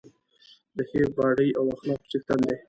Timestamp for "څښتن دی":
2.11-2.55